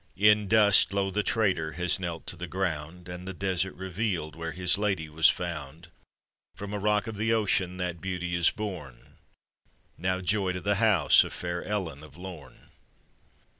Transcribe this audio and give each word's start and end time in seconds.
In 0.17 0.47
dust, 0.47 0.91
low 0.91 1.11
the 1.11 1.21
traitor 1.21 1.73
has 1.73 1.99
knelt 1.99 2.25
to 2.25 2.35
the 2.35 2.47
ground, 2.47 3.07
And 3.07 3.27
the 3.27 3.35
desert 3.35 3.75
revealed 3.75 4.35
where 4.35 4.51
his 4.51 4.79
lady 4.79 5.07
was 5.09 5.29
found; 5.29 5.89
From 6.55 6.73
a 6.73 6.79
rock 6.79 7.05
of 7.05 7.17
the 7.17 7.31
ocean 7.31 7.77
that 7.77 8.01
beauty 8.01 8.35
in 8.35 8.43
borne— 8.55 9.17
Now 9.99 10.19
joy 10.19 10.53
to 10.53 10.61
the 10.61 10.77
house 10.81 11.23
of 11.23 11.33
fair 11.33 11.63
Ellen 11.63 12.01
of 12.03 12.15
Ixirn. 12.15 12.69